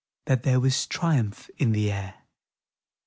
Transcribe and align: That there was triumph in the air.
That 0.25 0.41
there 0.41 0.59
was 0.59 0.87
triumph 0.87 1.47
in 1.59 1.73
the 1.73 1.91
air. 1.91 2.15